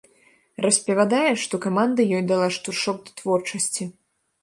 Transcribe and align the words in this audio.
Распавядае, 0.65 1.27
што 1.43 1.61
каманда 1.67 2.01
ёй 2.17 2.27
дала 2.35 2.49
штуршок 2.59 2.97
да 3.07 3.11
творчасці. 3.23 3.83